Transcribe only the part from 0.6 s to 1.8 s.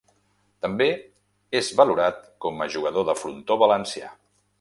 També és